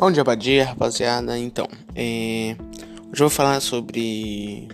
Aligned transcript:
Bom 0.00 0.10
dia, 0.10 0.24
bom 0.24 0.34
dia, 0.34 0.64
rapaziada. 0.64 1.38
Então, 1.38 1.68
é... 1.94 2.56
hoje 3.12 3.16
eu 3.16 3.18
vou 3.18 3.28
falar 3.28 3.60
sobre 3.60 4.66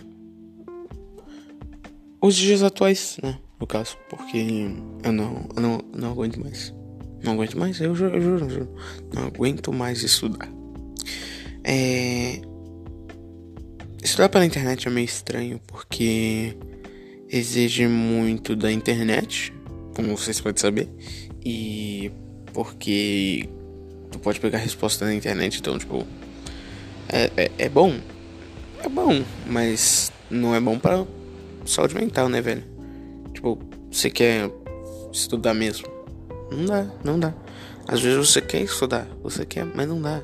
os 2.21 2.33
dias 2.33 2.63
atuais, 2.63 3.17
né? 3.21 3.37
No 3.59 3.67
caso, 3.67 3.97
porque 4.09 4.71
eu 5.03 5.11
não, 5.11 5.49
eu 5.53 5.61
não, 5.61 5.81
não 5.93 6.11
aguento 6.11 6.39
mais. 6.39 6.73
Não 7.21 7.33
aguento 7.33 7.57
mais, 7.57 7.81
eu 7.81 7.93
juro, 7.93 8.15
eu 8.15 8.21
juro, 8.21 8.45
eu 8.45 8.49
juro. 8.49 8.75
Não 9.13 9.23
aguento 9.23 9.73
mais 9.73 10.01
estudar. 10.01 10.47
É... 11.61 12.39
Estudar 14.01 14.29
pela 14.29 14.45
internet 14.45 14.87
é 14.87 14.91
meio 14.91 15.03
estranho 15.03 15.59
porque 15.67 16.57
exige 17.27 17.85
muito 17.85 18.55
da 18.55 18.71
internet, 18.71 19.53
como 19.93 20.15
vocês 20.15 20.39
podem 20.39 20.61
saber, 20.61 20.89
e 21.43 22.13
porque 22.53 23.49
tu 24.11 24.19
pode 24.19 24.39
pegar 24.39 24.57
resposta 24.57 25.05
na 25.05 25.13
internet, 25.13 25.59
então, 25.59 25.77
tipo, 25.77 26.05
é, 27.09 27.31
é, 27.37 27.51
é 27.57 27.69
bom, 27.69 27.95
é 28.83 28.89
bom, 28.89 29.23
mas 29.45 30.11
não 30.29 30.53
é 30.53 30.59
bom 30.59 30.77
para 30.77 31.05
saúde 31.65 31.95
mental, 31.95 32.29
né, 32.29 32.41
velho? 32.41 32.63
Tipo, 33.33 33.59
você 33.91 34.09
quer 34.09 34.49
estudar 35.11 35.53
mesmo? 35.53 35.87
Não 36.51 36.65
dá, 36.65 36.87
não 37.03 37.19
dá. 37.19 37.33
Às 37.87 38.01
vezes 38.01 38.29
você 38.29 38.41
quer 38.41 38.61
estudar, 38.61 39.07
você 39.21 39.45
quer, 39.45 39.65
mas 39.65 39.87
não 39.87 40.01
dá. 40.01 40.21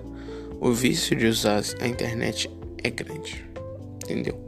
O 0.60 0.72
vício 0.72 1.16
de 1.16 1.28
usar 1.28 1.62
a 1.80 1.88
internet 1.88 2.50
é 2.84 2.90
grande, 2.90 3.46
entendeu? 4.04 4.40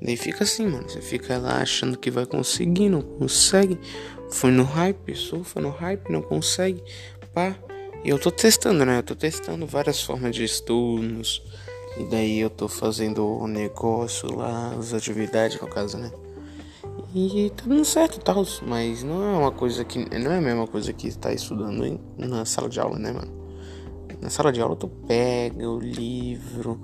Nem 0.00 0.16
fica 0.16 0.42
assim, 0.42 0.66
mano. 0.66 0.88
Você 0.88 1.00
fica 1.00 1.38
lá 1.38 1.62
achando 1.62 1.96
que 1.96 2.10
vai 2.10 2.26
conseguir, 2.26 2.88
não 2.88 3.02
consegue. 3.02 3.78
Foi 4.30 4.50
no 4.50 4.64
hype, 4.64 5.14
surfa 5.14 5.60
no 5.60 5.70
hype, 5.70 6.10
não 6.10 6.22
consegue. 6.22 6.82
Pá, 7.32 7.56
e 8.04 8.08
eu 8.08 8.18
tô 8.18 8.30
testando, 8.30 8.84
né? 8.84 8.98
Eu 8.98 9.02
tô 9.02 9.14
testando 9.14 9.66
várias 9.66 10.02
formas 10.02 10.34
de 10.34 10.44
estudos. 10.44 11.42
E 11.98 12.04
daí 12.04 12.40
eu 12.40 12.50
tô 12.50 12.68
fazendo 12.68 13.26
o 13.26 13.46
negócio 13.46 14.34
lá, 14.34 14.74
as 14.78 14.94
atividades 14.94 15.60
no 15.60 15.68
caso, 15.68 15.98
né? 15.98 16.10
E 17.14 17.50
tá 17.50 17.64
dando 17.66 17.84
certo 17.84 18.18
tal, 18.20 18.44
mas 18.66 19.02
não 19.02 19.22
é 19.22 19.38
uma 19.38 19.52
coisa 19.52 19.84
que. 19.84 19.98
Não 20.18 20.32
é 20.32 20.38
a 20.38 20.40
mesma 20.40 20.66
coisa 20.66 20.92
que 20.92 21.06
estar 21.06 21.28
tá 21.28 21.34
estudando 21.34 22.00
na 22.16 22.44
sala 22.44 22.68
de 22.68 22.80
aula, 22.80 22.98
né, 22.98 23.12
mano? 23.12 23.30
Na 24.20 24.30
sala 24.30 24.50
de 24.50 24.60
aula 24.60 24.74
tu 24.74 24.88
pega 24.88 25.68
o 25.68 25.78
livro, 25.78 26.80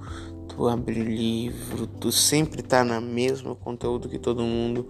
tu 0.48 0.68
abre 0.68 1.00
o 1.00 1.04
livro, 1.04 1.86
tu 1.86 2.12
sempre 2.12 2.62
tá 2.62 2.84
na 2.84 3.00
mesma 3.00 3.54
conteúdo 3.54 4.08
que 4.08 4.18
todo 4.18 4.42
mundo 4.42 4.88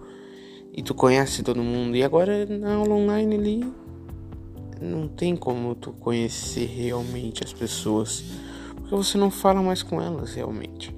e 0.73 0.83
tu 0.83 0.93
conhece 0.93 1.41
todo 1.41 1.63
mundo. 1.63 1.95
E 1.95 2.03
agora 2.03 2.45
na 2.45 2.75
aula 2.75 2.95
online 2.95 3.35
ali 3.35 3.88
não 4.81 5.07
tem 5.07 5.35
como 5.35 5.75
tu 5.75 5.91
conhecer 5.93 6.65
realmente 6.65 7.43
as 7.43 7.53
pessoas, 7.53 8.23
porque 8.75 8.95
você 8.95 9.17
não 9.17 9.29
fala 9.29 9.61
mais 9.61 9.83
com 9.83 10.01
elas 10.01 10.33
realmente. 10.33 10.95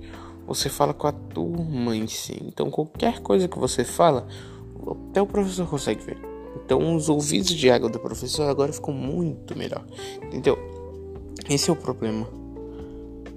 Você 0.47 0.69
fala 0.69 0.93
com 0.93 1.07
a 1.07 1.11
turma 1.11 1.95
em 1.95 2.07
si. 2.07 2.41
Então 2.45 2.69
qualquer 2.69 3.21
coisa 3.21 3.47
que 3.47 3.57
você 3.57 3.83
fala, 3.83 4.27
até 5.09 5.21
o 5.21 5.27
professor 5.27 5.67
consegue 5.67 6.03
ver. 6.03 6.17
Então 6.65 6.95
os 6.95 7.09
ouvidos 7.09 7.51
de 7.51 7.69
água 7.69 7.89
do 7.89 7.99
professor 7.99 8.49
agora 8.49 8.73
ficam 8.73 8.93
muito 8.93 9.57
melhor. 9.57 9.85
Entendeu? 10.21 10.57
Esse 11.49 11.69
é 11.69 11.73
o 11.73 11.75
problema. 11.75 12.27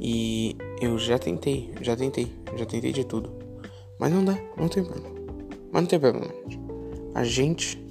E 0.01 0.57
eu 0.81 0.99
já 0.99 1.19
tentei, 1.19 1.73
já 1.81 1.97
tentei, 1.97 2.33
já 2.57 2.67
tentei 2.67 2.93
de 2.93 3.05
tudo. 3.05 3.31
Mas 3.99 4.13
não 4.13 4.25
dá, 4.25 4.39
não 4.57 4.69
tem 4.69 4.85
problema. 4.85 5.15
Mas 5.73 5.83
não 5.83 5.89
tem 5.89 6.01
problema. 6.01 6.33
A 7.15 7.25
gente 7.25 7.83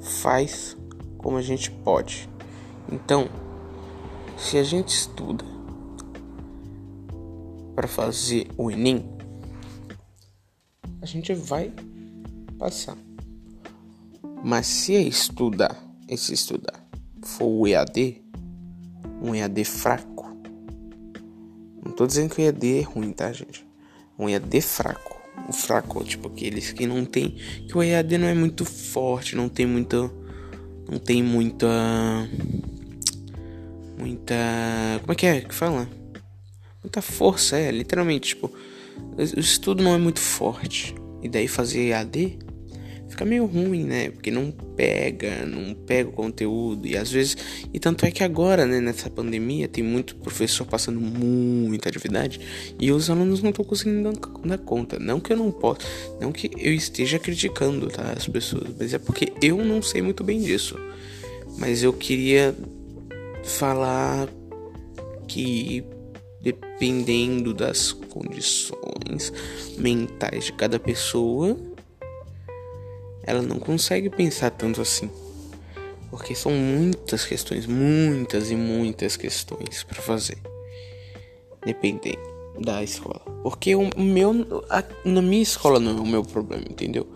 faz 0.00 0.76
como 1.22 1.36
a 1.36 1.42
gente 1.42 1.70
pode. 1.70 2.28
Então, 2.90 3.28
se 4.38 4.56
a 4.56 4.62
gente 4.62 4.88
estuda 4.88 5.44
para 7.74 7.86
fazer 7.86 8.48
o 8.56 8.70
Enem, 8.70 9.04
a 11.00 11.06
gente 11.06 11.32
vai 11.34 11.72
passar. 12.58 12.96
Mas 14.42 14.66
se 14.66 14.94
estudar, 15.06 15.76
esse 16.08 16.32
estudar 16.32 16.82
for 17.22 17.46
o 17.46 17.66
EAD, 17.66 18.22
um 19.22 19.34
EAD 19.34 19.64
fraco, 19.64 20.34
não 21.84 21.92
tô 21.92 22.06
dizendo 22.06 22.34
que 22.34 22.40
o 22.40 22.44
EAD 22.44 22.78
é 22.78 22.82
ruim, 22.82 23.12
tá, 23.12 23.30
gente? 23.32 23.66
Um 24.18 24.28
EAD 24.28 24.60
fraco. 24.62 25.20
O 25.48 25.52
fraco, 25.52 26.02
tipo 26.04 26.28
aqueles 26.28 26.72
que 26.72 26.86
não 26.86 27.04
tem. 27.04 27.36
Que 27.68 27.76
o 27.76 27.82
EAD 27.82 28.18
não 28.18 28.26
é 28.26 28.34
muito 28.34 28.64
forte, 28.64 29.36
não 29.36 29.48
tem 29.48 29.66
muito 29.66 30.19
não 30.90 30.98
tem 30.98 31.22
muita. 31.22 31.68
Muita. 33.96 34.34
Como 35.00 35.12
é 35.12 35.14
que 35.14 35.26
é 35.26 35.40
que 35.40 35.54
fala? 35.54 35.88
Muita 36.82 37.00
força, 37.00 37.56
é, 37.56 37.70
literalmente, 37.70 38.30
tipo. 38.30 38.52
O 39.16 39.40
estudo 39.40 39.82
não 39.82 39.94
é 39.94 39.98
muito 39.98 40.20
forte. 40.20 40.94
E 41.22 41.28
daí 41.28 41.46
fazer 41.46 41.92
AD 41.92 42.38
fica 43.10 43.24
meio 43.24 43.44
ruim, 43.44 43.84
né? 43.84 44.10
Porque 44.10 44.30
não 44.30 44.50
pega, 44.50 45.44
não 45.44 45.74
pega 45.74 46.08
o 46.08 46.12
conteúdo. 46.12 46.86
E 46.86 46.96
às 46.96 47.10
vezes. 47.10 47.36
E 47.72 47.78
tanto 47.78 48.06
é 48.06 48.10
que 48.10 48.24
agora, 48.24 48.64
né, 48.64 48.80
nessa 48.80 49.10
pandemia, 49.10 49.68
tem 49.68 49.84
muito 49.84 50.16
professor 50.16 50.64
passando 50.64 51.00
muita 51.00 51.88
atividade. 51.88 52.40
E 52.78 52.90
os 52.90 53.10
alunos 53.10 53.42
não 53.42 53.50
estão 53.50 53.64
conseguindo 53.64 54.12
dar, 54.44 54.58
conta. 54.58 54.98
Não 54.98 55.20
que 55.20 55.32
eu 55.32 55.36
não 55.36 55.50
possa. 55.50 55.80
Não 56.20 56.32
que 56.32 56.50
eu 56.56 56.72
esteja 56.72 57.18
criticando, 57.18 57.88
tá? 57.88 58.14
As 58.16 58.26
pessoas. 58.26 58.70
Mas 58.78 58.94
é 58.94 58.98
porque 58.98 59.32
eu 59.42 59.62
não 59.64 59.82
sei 59.82 60.00
muito 60.00 60.24
bem 60.24 60.40
disso. 60.40 60.78
Mas 61.58 61.82
eu 61.82 61.92
queria 61.92 62.54
falar 63.42 64.28
que 65.26 65.84
dependendo 66.40 67.52
das 67.52 67.92
condições 67.92 69.32
mentais 69.76 70.46
de 70.46 70.52
cada 70.52 70.78
pessoa 70.78 71.56
ela 73.22 73.42
não 73.42 73.58
consegue 73.58 74.08
pensar 74.10 74.50
tanto 74.50 74.80
assim. 74.80 75.10
Porque 76.10 76.34
são 76.34 76.52
muitas 76.52 77.24
questões, 77.24 77.66
muitas 77.66 78.50
e 78.50 78.56
muitas 78.56 79.16
questões 79.16 79.84
para 79.84 80.02
fazer. 80.02 80.38
Dependendo 81.64 82.18
da 82.60 82.82
escola. 82.82 83.20
Porque 83.42 83.74
o 83.74 83.88
meu. 83.96 84.64
A, 84.68 84.82
na 85.04 85.22
minha 85.22 85.42
escola 85.42 85.78
não 85.78 85.98
é 85.98 86.00
o 86.00 86.06
meu 86.06 86.24
problema, 86.24 86.64
entendeu? 86.68 87.06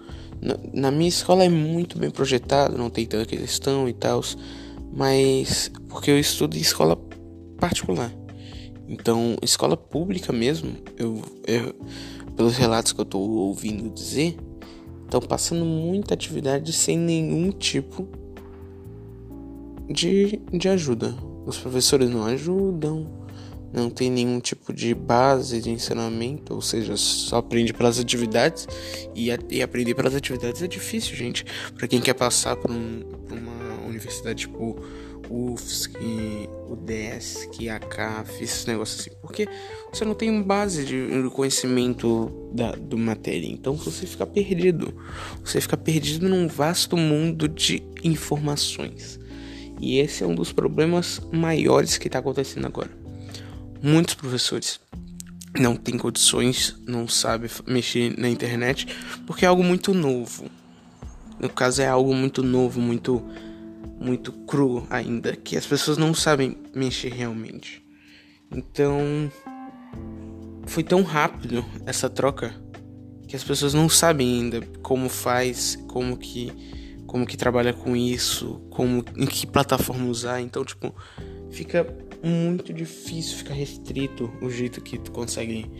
Na, 0.40 0.58
na 0.72 0.90
minha 0.90 1.08
escola 1.08 1.44
é 1.44 1.48
muito 1.48 1.98
bem 1.98 2.10
projetado, 2.10 2.78
não 2.78 2.90
tem 2.90 3.06
tanta 3.06 3.26
questão 3.26 3.88
e 3.88 3.92
tal. 3.92 4.22
Mas. 4.92 5.70
Porque 5.88 6.10
eu 6.10 6.18
estudo 6.18 6.56
em 6.56 6.60
escola 6.60 6.96
particular. 7.58 8.12
Então, 8.86 9.36
escola 9.42 9.76
pública 9.76 10.32
mesmo, 10.32 10.76
eu, 10.98 11.22
eu 11.46 11.74
pelos 12.36 12.56
relatos 12.56 12.92
que 12.92 13.00
eu 13.00 13.04
tô 13.04 13.18
ouvindo 13.18 13.88
dizer, 13.88 14.36
estão 15.14 15.20
passando 15.20 15.64
muita 15.64 16.14
atividade 16.14 16.72
sem 16.72 16.98
nenhum 16.98 17.50
tipo 17.50 18.08
de, 19.88 20.40
de 20.52 20.68
ajuda. 20.68 21.14
Os 21.46 21.58
professores 21.58 22.10
não 22.10 22.24
ajudam, 22.24 23.06
não 23.72 23.90
tem 23.90 24.10
nenhum 24.10 24.40
tipo 24.40 24.72
de 24.72 24.94
base 24.94 25.60
de 25.60 25.70
ensinamento, 25.70 26.54
ou 26.54 26.62
seja, 26.62 26.96
só 26.96 27.36
aprende 27.36 27.72
pelas 27.72 27.98
atividades 27.98 28.66
e, 29.14 29.30
a, 29.30 29.38
e 29.50 29.62
aprender 29.62 29.94
pelas 29.94 30.14
atividades 30.14 30.62
é 30.62 30.66
difícil, 30.66 31.14
gente. 31.14 31.44
Para 31.76 31.86
quem 31.86 32.00
quer 32.00 32.14
passar 32.14 32.56
por, 32.56 32.70
um, 32.70 33.02
por 33.28 33.38
uma 33.38 33.86
universidade 33.86 34.40
tipo 34.40 34.76
UFSC, 35.30 36.48
UDESC, 36.68 37.68
a 37.68 37.78
CAF, 37.78 38.42
esses 38.42 38.66
negócios 38.66 39.00
assim, 39.00 39.10
porque 39.20 39.48
você 39.92 40.04
não 40.04 40.14
tem 40.14 40.42
base 40.42 40.84
de 40.84 41.30
conhecimento 41.30 42.30
da 42.52 42.72
do 42.72 42.98
matéria, 42.98 43.46
então 43.46 43.74
você 43.74 44.06
fica 44.06 44.26
perdido. 44.26 44.94
Você 45.44 45.60
fica 45.60 45.76
perdido 45.76 46.28
num 46.28 46.48
vasto 46.48 46.96
mundo 46.96 47.48
de 47.48 47.82
informações. 48.02 49.18
E 49.80 49.98
esse 49.98 50.22
é 50.22 50.26
um 50.26 50.34
dos 50.34 50.52
problemas 50.52 51.20
maiores 51.32 51.98
que 51.98 52.06
está 52.06 52.18
acontecendo 52.18 52.66
agora. 52.66 52.90
Muitos 53.82 54.14
professores 54.14 54.80
não 55.58 55.76
têm 55.76 55.96
condições, 55.96 56.76
não 56.86 57.06
sabem 57.06 57.50
mexer 57.66 58.18
na 58.18 58.28
internet, 58.28 58.86
porque 59.26 59.44
é 59.44 59.48
algo 59.48 59.62
muito 59.62 59.94
novo. 59.94 60.50
No 61.38 61.48
caso, 61.48 61.82
é 61.82 61.86
algo 61.86 62.14
muito 62.14 62.42
novo, 62.42 62.80
muito 62.80 63.22
muito 64.04 64.32
cru 64.32 64.86
ainda, 64.90 65.34
que 65.34 65.56
as 65.56 65.66
pessoas 65.66 65.96
não 65.96 66.12
sabem 66.12 66.58
mexer 66.74 67.12
realmente. 67.12 67.82
Então, 68.52 69.30
foi 70.66 70.82
tão 70.82 71.02
rápido 71.02 71.64
essa 71.86 72.10
troca 72.10 72.54
que 73.26 73.34
as 73.34 73.42
pessoas 73.42 73.72
não 73.72 73.88
sabem 73.88 74.42
ainda 74.42 74.60
como 74.82 75.08
faz, 75.08 75.76
como 75.88 76.16
que 76.16 76.52
como 77.06 77.24
que 77.24 77.36
trabalha 77.36 77.72
com 77.72 77.94
isso, 77.94 78.60
como 78.70 79.04
em 79.16 79.26
que 79.26 79.46
plataforma 79.46 80.06
usar. 80.06 80.40
Então, 80.40 80.64
tipo, 80.64 80.92
fica 81.48 81.86
muito 82.20 82.72
difícil, 82.72 83.38
fica 83.38 83.54
restrito 83.54 84.32
o 84.42 84.50
jeito 84.50 84.80
que 84.80 84.98
tu 84.98 85.12
consegue 85.12 85.70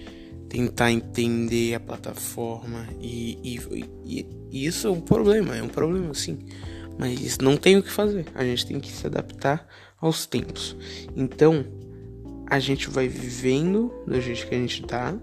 tentar 0.48 0.92
entender 0.92 1.74
a 1.74 1.80
plataforma 1.80 2.86
e, 3.00 3.38
e, 3.42 3.84
e, 4.04 4.26
e 4.52 4.66
isso 4.66 4.86
é 4.86 4.90
um 4.90 5.00
problema, 5.00 5.56
é 5.56 5.62
um 5.62 5.68
problema 5.68 6.14
sim. 6.14 6.38
Mas 6.98 7.38
não 7.38 7.56
tem 7.56 7.76
o 7.76 7.82
que 7.82 7.90
fazer, 7.90 8.26
a 8.34 8.44
gente 8.44 8.66
tem 8.66 8.80
que 8.80 8.90
se 8.90 9.06
adaptar 9.06 9.66
aos 10.00 10.26
tempos. 10.26 10.76
Então, 11.16 11.64
a 12.46 12.58
gente 12.58 12.88
vai 12.90 13.08
vivendo 13.08 13.92
do 14.06 14.20
jeito 14.20 14.46
que 14.46 14.54
a 14.54 14.58
gente 14.58 14.82
tá, 14.82 15.14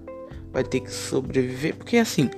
vai 0.51 0.63
ter 0.63 0.81
que 0.81 0.91
sobreviver, 0.91 1.75
porque 1.75 1.97
assim, 1.97 2.29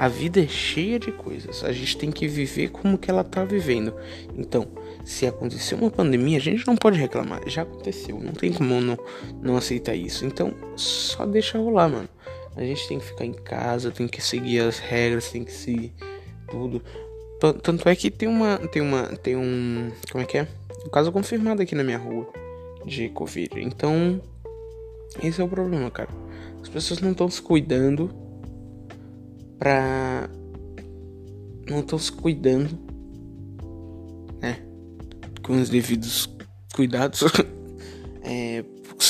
a 0.00 0.08
vida 0.08 0.40
é 0.40 0.48
cheia 0.48 0.98
de 0.98 1.12
coisas. 1.12 1.62
A 1.62 1.72
gente 1.72 1.98
tem 1.98 2.10
que 2.10 2.26
viver 2.26 2.70
como 2.70 2.96
que 2.96 3.10
ela 3.10 3.22
tá 3.22 3.44
vivendo. 3.44 3.94
Então, 4.34 4.66
se 5.04 5.26
acontecer 5.26 5.74
uma 5.74 5.90
pandemia, 5.90 6.38
a 6.38 6.40
gente 6.40 6.66
não 6.66 6.74
pode 6.74 6.98
reclamar. 6.98 7.42
Já 7.46 7.62
aconteceu, 7.62 8.18
não 8.18 8.32
tem 8.32 8.50
como 8.50 8.80
não, 8.80 8.98
não 9.42 9.58
aceitar 9.58 9.94
isso. 9.94 10.24
Então, 10.24 10.54
só 10.74 11.26
deixa 11.26 11.58
rolar, 11.58 11.90
mano. 11.90 12.08
A 12.56 12.62
gente 12.62 12.88
tem 12.88 12.98
que 12.98 13.04
ficar 13.04 13.26
em 13.26 13.34
casa, 13.34 13.90
tem 13.90 14.08
que 14.08 14.22
seguir 14.22 14.60
as 14.60 14.78
regras, 14.78 15.30
tem 15.30 15.44
que 15.44 15.52
seguir 15.52 15.92
tudo. 16.50 16.82
Tanto 17.40 17.88
é 17.88 17.96
que 17.96 18.10
tem 18.10 18.28
uma. 18.28 18.58
Tem 18.58 18.82
uma. 18.82 19.04
Tem 19.16 19.34
um. 19.34 19.90
Como 20.12 20.22
é 20.22 20.26
que 20.26 20.36
é? 20.36 20.48
Um 20.84 20.90
caso 20.90 21.10
confirmado 21.10 21.62
aqui 21.62 21.74
na 21.74 21.82
minha 21.82 21.98
rua 21.98 22.28
de 22.84 23.08
Covid. 23.08 23.58
Então. 23.60 24.20
Esse 25.22 25.40
é 25.40 25.44
o 25.44 25.48
problema, 25.48 25.90
cara. 25.90 26.10
As 26.62 26.68
pessoas 26.68 27.00
não 27.00 27.12
estão 27.12 27.30
se 27.30 27.40
cuidando 27.40 28.10
pra. 29.58 30.28
Não 31.68 31.80
estão 31.80 31.98
se 31.98 32.12
cuidando, 32.12 32.78
né? 34.40 34.62
Com 35.42 35.60
os 35.60 35.70
devidos 35.70 36.28
cuidados 36.74 37.24
é, 38.22 38.64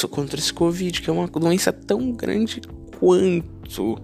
contra 0.08 0.38
esse 0.38 0.52
Covid, 0.52 1.02
que 1.02 1.10
é 1.10 1.12
uma 1.12 1.26
doença 1.26 1.72
tão 1.72 2.12
grande 2.12 2.60
quanto 2.98 3.98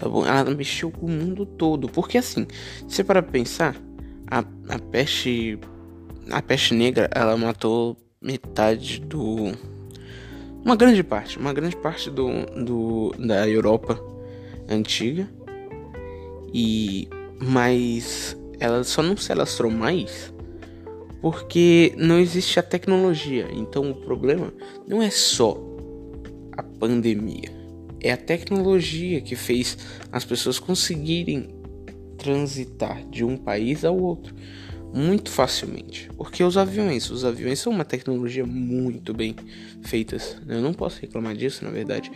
tá 0.00 0.08
bom? 0.08 0.26
Ela 0.26 0.50
mexeu 0.50 0.90
com 0.90 1.06
o 1.06 1.10
mundo 1.10 1.44
todo. 1.44 1.88
Porque 1.88 2.18
assim, 2.18 2.46
se 2.88 3.04
para 3.04 3.22
pensar, 3.22 3.76
a, 4.26 4.38
a 4.68 4.78
peste. 4.90 5.58
A 6.30 6.40
peste 6.40 6.74
negra, 6.74 7.08
ela 7.14 7.36
matou 7.36 7.96
metade 8.20 9.00
do. 9.00 9.52
Uma 10.64 10.76
grande 10.76 11.02
parte, 11.02 11.38
uma 11.38 11.52
grande 11.52 11.76
parte 11.76 12.10
do, 12.10 12.28
do 12.64 13.14
da 13.18 13.48
Europa 13.48 14.00
antiga. 14.68 15.28
E 16.52 17.08
mas 17.38 18.36
ela 18.58 18.82
só 18.84 19.02
não 19.02 19.16
se 19.16 19.32
alastrou 19.32 19.70
mais 19.70 20.32
porque 21.20 21.94
não 21.96 22.18
existe 22.18 22.58
a 22.58 22.62
tecnologia. 22.62 23.48
Então 23.52 23.90
o 23.90 23.94
problema 23.94 24.52
não 24.86 25.02
é 25.02 25.10
só 25.10 25.56
a 26.56 26.62
pandemia 26.62 27.59
é 28.02 28.12
a 28.12 28.16
tecnologia 28.16 29.20
que 29.20 29.36
fez 29.36 29.76
as 30.10 30.24
pessoas 30.24 30.58
conseguirem 30.58 31.48
transitar 32.16 33.04
de 33.08 33.24
um 33.24 33.36
país 33.36 33.84
ao 33.84 33.98
outro 33.98 34.34
muito 34.92 35.30
facilmente. 35.30 36.10
Porque 36.16 36.42
os 36.42 36.56
aviões, 36.56 37.10
os 37.10 37.24
aviões 37.24 37.58
são 37.58 37.72
uma 37.72 37.84
tecnologia 37.84 38.44
muito 38.44 39.14
bem 39.14 39.34
feitas. 39.82 40.36
Eu 40.48 40.60
não 40.60 40.74
posso 40.74 41.00
reclamar 41.00 41.34
disso, 41.34 41.64
na 41.64 41.70
verdade, 41.70 42.10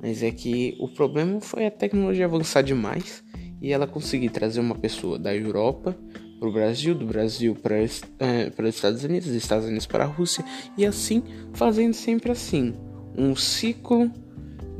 mas 0.00 0.22
é 0.22 0.30
que 0.30 0.76
o 0.78 0.88
problema 0.88 1.40
foi 1.40 1.66
a 1.66 1.70
tecnologia 1.70 2.24
avançar 2.24 2.62
demais 2.62 3.22
e 3.60 3.72
ela 3.72 3.86
conseguir 3.86 4.30
trazer 4.30 4.60
uma 4.60 4.74
pessoa 4.74 5.18
da 5.18 5.34
Europa 5.34 5.96
para 6.38 6.48
o 6.48 6.52
Brasil, 6.52 6.94
do 6.94 7.04
Brasil 7.04 7.54
para 7.54 7.76
é, 7.76 8.48
para 8.48 8.66
os 8.66 8.74
Estados 8.74 9.04
Unidos, 9.04 9.28
dos 9.28 9.36
Estados 9.36 9.66
Unidos 9.66 9.86
para 9.86 10.04
a 10.04 10.06
Rússia 10.06 10.42
e 10.78 10.86
assim 10.86 11.22
fazendo 11.52 11.92
sempre 11.92 12.32
assim 12.32 12.72
um 13.16 13.36
ciclo 13.36 14.10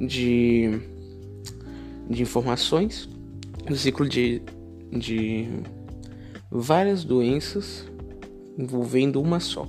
de, 0.01 0.81
de 2.09 2.23
informações, 2.23 3.09
um 3.71 3.75
ciclo 3.75 4.09
de, 4.09 4.43
de 4.91 5.49
várias 6.51 7.05
doenças 7.05 7.87
envolvendo 8.59 9.21
uma 9.21 9.41
só, 9.41 9.67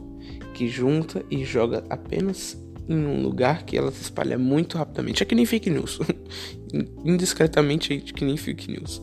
que 0.54 0.68
junta 0.68 1.24
e 1.30 1.44
joga 1.44 1.84
apenas 1.90 2.58
em 2.88 3.06
um 3.06 3.22
lugar 3.22 3.64
que 3.64 3.78
ela 3.78 3.92
se 3.92 4.02
espalha 4.02 4.38
muito 4.38 4.78
rapidamente. 4.78 5.24
É 5.24 5.26
que 5.26 5.36
nem 5.36 5.46
fake 5.46 5.70
news. 5.70 6.00
Indiscretamente 7.06 7.94
é 7.94 8.00
que 8.00 8.26
nem 8.26 8.38
fake 8.38 8.72
news. 8.72 9.02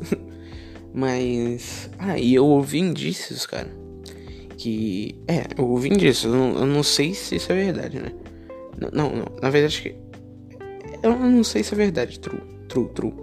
Mas. 0.93 1.91
Ah, 1.99 2.19
e 2.19 2.35
eu 2.35 2.47
ouvi 2.47 2.79
indícios, 2.79 3.47
cara. 3.47 3.71
Que. 4.57 5.15
É, 5.27 5.47
eu 5.57 5.69
ouvi 5.69 5.89
indícios. 5.89 6.33
Eu 6.33 6.39
não, 6.39 6.59
eu 6.59 6.67
não 6.67 6.83
sei 6.83 7.15
se 7.15 7.37
isso 7.37 7.53
é 7.53 7.55
verdade, 7.55 7.99
né? 7.99 8.13
Não, 8.93 9.11
não. 9.11 9.25
Na 9.41 9.51
verdade, 9.51 9.97
eu 11.03 11.17
não 11.17 11.45
sei 11.45 11.63
se 11.63 11.75
é 11.75 11.77
verdade, 11.77 12.19
true, 12.19 12.41
true, 12.69 12.89
true. 12.89 13.15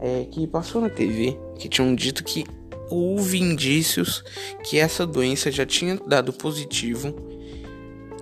É 0.00 0.26
que 0.30 0.46
passou 0.46 0.80
na 0.80 0.90
TV 0.90 1.38
que 1.58 1.68
tinham 1.68 1.94
dito 1.94 2.22
que 2.24 2.44
houve 2.90 3.40
indícios 3.40 4.22
que 4.62 4.78
essa 4.78 5.06
doença 5.06 5.50
já 5.50 5.64
tinha 5.64 5.96
dado 5.96 6.32
positivo 6.32 7.14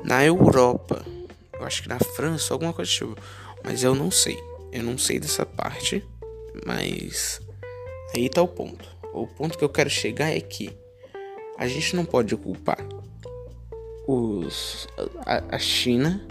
na 0.04 0.24
Europa. 0.24 1.04
Eu 1.58 1.66
acho 1.66 1.82
que 1.82 1.88
na 1.88 1.98
França, 1.98 2.54
alguma 2.54 2.72
coisa 2.72 2.90
tipo. 2.90 3.16
Mas 3.64 3.82
eu 3.82 3.94
não 3.94 4.10
sei. 4.10 4.38
Eu 4.72 4.82
não 4.82 4.98
sei 4.98 5.18
dessa 5.18 5.46
parte. 5.46 6.04
Mas 6.66 7.40
aí 8.14 8.28
tá 8.28 8.42
o 8.42 8.48
ponto. 8.48 8.88
O 9.12 9.26
ponto 9.26 9.58
que 9.58 9.64
eu 9.64 9.68
quero 9.68 9.90
chegar 9.90 10.30
é 10.30 10.40
que 10.40 10.70
a 11.58 11.66
gente 11.68 11.94
não 11.94 12.04
pode 12.04 12.36
culpar 12.36 12.78
os 14.06 14.88
a, 15.24 15.56
a 15.56 15.58
China 15.58 16.26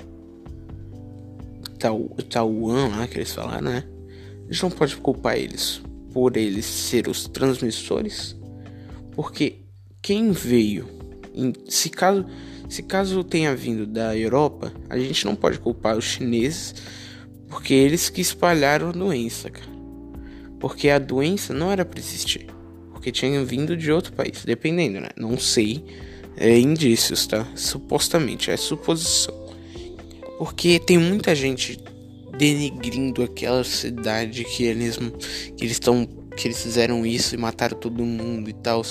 Taiwan 2.29 2.87
lá 2.89 3.07
que 3.07 3.17
eles 3.17 3.33
falaram, 3.33 3.63
né? 3.63 3.83
A 4.47 4.51
gente 4.51 4.63
não 4.63 4.71
pode 4.71 4.97
culpar 4.97 5.37
eles 5.37 5.81
por 6.13 6.35
eles 6.35 6.65
ser 6.65 7.07
os 7.07 7.27
transmissores, 7.27 8.35
porque 9.11 9.61
quem 10.01 10.31
veio, 10.31 10.87
em, 11.33 11.53
se 11.67 11.89
caso 11.89 12.25
se 12.71 12.83
caso 12.83 13.21
tenha 13.21 13.53
vindo 13.53 13.85
da 13.85 14.15
Europa, 14.15 14.71
a 14.89 14.97
gente 14.97 15.25
não 15.25 15.35
pode 15.35 15.59
culpar 15.59 15.97
os 15.97 16.05
chineses, 16.05 16.73
porque 17.49 17.73
eles 17.73 18.09
que 18.09 18.21
espalharam 18.21 18.87
a 18.87 18.91
doença, 18.93 19.49
cara. 19.49 19.69
Porque 20.57 20.89
a 20.89 20.97
doença 20.97 21.53
não 21.53 21.69
era 21.69 21.83
para 21.83 21.99
existir, 21.99 22.47
porque 22.93 23.11
tinha 23.11 23.43
vindo 23.43 23.75
de 23.75 23.91
outro 23.91 24.13
país, 24.13 24.45
dependendo, 24.45 25.01
né? 25.01 25.09
Não 25.17 25.37
sei, 25.37 25.83
é 26.37 26.57
indícios, 26.57 27.27
tá? 27.27 27.45
Supostamente, 27.57 28.49
é 28.49 28.55
suposição. 28.55 29.40
Porque 30.41 30.79
tem 30.79 30.97
muita 30.97 31.35
gente 31.35 31.79
denegrindo 32.35 33.21
aquela 33.21 33.63
cidade 33.63 34.43
que 34.43 34.63
eles 34.63 34.97
que 35.55 35.63
eles 35.63 35.73
estão 35.73 36.03
que 36.35 36.47
eles 36.47 36.63
fizeram 36.63 37.05
isso 37.05 37.35
e 37.35 37.37
mataram 37.37 37.77
todo 37.77 38.03
mundo 38.03 38.49
e 38.49 38.53
tal. 38.53 38.81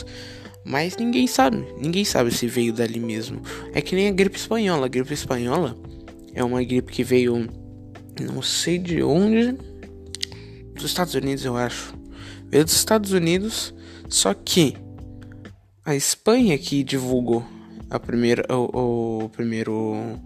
Mas 0.64 0.96
ninguém 0.96 1.26
sabe, 1.26 1.66
ninguém 1.76 2.04
sabe 2.04 2.32
se 2.32 2.46
veio 2.46 2.72
dali 2.72 3.00
mesmo. 3.00 3.42
É 3.72 3.80
que 3.80 3.96
nem 3.96 4.06
a 4.06 4.12
gripe 4.12 4.36
espanhola. 4.36 4.86
A 4.86 4.88
gripe 4.88 5.12
espanhola 5.12 5.76
é 6.34 6.44
uma 6.44 6.62
gripe 6.62 6.92
que 6.92 7.02
veio 7.02 7.48
não 8.20 8.40
sei 8.42 8.78
de 8.78 9.02
onde, 9.02 9.58
dos 10.76 10.84
Estados 10.84 11.14
Unidos, 11.14 11.44
eu 11.44 11.56
acho. 11.56 11.92
Veio 12.48 12.64
dos 12.64 12.76
Estados 12.76 13.10
Unidos, 13.10 13.74
só 14.08 14.32
que 14.34 14.76
a 15.84 15.96
Espanha 15.96 16.56
que 16.56 16.84
divulgou 16.84 17.44
a 17.90 17.98
primeira 17.98 18.46
o, 18.54 19.24
o 19.24 19.28
primeiro 19.30 20.20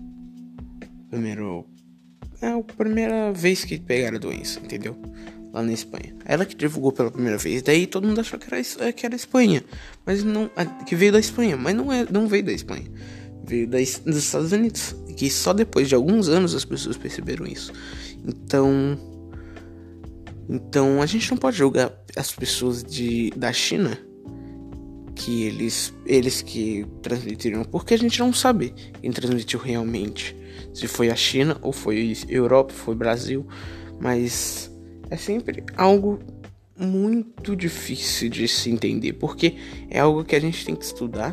primeiro. 1.14 1.66
É 2.40 2.49
a 2.49 2.62
primeira 2.62 3.33
vez 3.33 3.64
que 3.64 3.78
pegaram 3.78 4.16
a 4.16 4.21
doença, 4.21 4.61
entendeu? 4.61 4.97
Lá 5.52 5.62
na 5.62 5.73
Espanha. 5.73 6.14
Ela 6.25 6.44
que 6.44 6.54
divulgou 6.54 6.92
pela 6.92 7.11
primeira 7.11 7.38
vez. 7.38 7.62
Daí 7.62 7.87
todo 7.87 8.06
mundo 8.06 8.21
achou 8.21 8.38
que 8.38 8.52
era, 8.52 8.92
que 8.92 9.06
era 9.06 9.14
Espanha. 9.14 9.64
Mas 10.04 10.25
não. 10.25 10.50
Que 10.87 10.97
veio 10.97 11.12
da 11.12 11.21
Espanha. 11.21 11.56
Mas 11.56 11.75
não, 11.75 11.92
é, 11.92 12.06
não 12.11 12.26
veio 12.26 12.44
da 12.44 12.52
Espanha. 12.52 12.90
Veio 13.47 13.68
da, 13.68 13.78
dos 13.78 14.16
Estados 14.16 14.52
Unidos. 14.52 14.94
Que 15.16 15.30
só 15.30 15.52
depois 15.52 15.88
de 15.88 15.94
alguns 15.94 16.28
anos 16.28 16.54
as 16.54 16.64
pessoas 16.64 16.97
perceberam 16.97 17.47
isso. 17.47 17.73
Então. 18.26 18.99
Então 20.49 21.00
a 21.00 21.06
gente 21.06 21.30
não 21.30 21.38
pode 21.38 21.56
julgar 21.56 21.92
as 22.16 22.33
pessoas 22.33 22.83
de, 22.83 23.30
da 23.37 23.52
China 23.52 23.99
que 25.14 25.44
eles 25.44 25.94
eles 26.04 26.42
que 26.42 26.85
transmitiram, 27.00 27.64
porque 27.64 27.94
a 27.94 27.97
gente 27.97 28.18
não 28.18 28.33
sabe 28.33 28.75
quem 29.00 29.11
transmitiu 29.12 29.61
realmente 29.61 30.37
se 30.75 30.88
foi 30.88 31.09
a 31.09 31.16
China 31.16 31.57
ou 31.62 31.73
foi 31.73 32.16
Europa, 32.28 32.75
foi 32.75 32.95
Brasil, 32.95 33.47
mas 34.00 34.71
é 35.09 35.16
sempre 35.16 35.62
algo 35.76 36.19
muito 36.76 37.54
difícil 37.54 38.28
de 38.28 38.49
se 38.49 38.69
entender, 38.71 39.12
porque 39.14 39.54
é 39.88 40.00
algo 40.00 40.25
que 40.25 40.35
a 40.35 40.40
gente 40.40 40.66
tem 40.66 40.75
que 40.75 40.85
estudar, 40.85 41.33